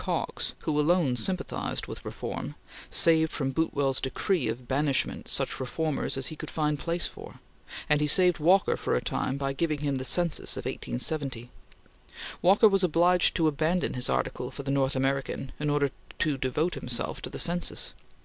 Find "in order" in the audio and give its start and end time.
15.58-15.90